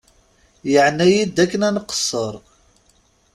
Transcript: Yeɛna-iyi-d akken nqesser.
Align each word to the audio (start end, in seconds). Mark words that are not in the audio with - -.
Yeɛna-iyi-d 0.71 1.37
akken 1.43 1.63
nqesser. 1.75 2.33